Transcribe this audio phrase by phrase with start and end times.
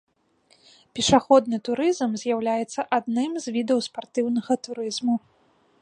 [0.99, 5.15] Пешаходны турызм з'яўляецца адным з відаў спартыўнага турызму.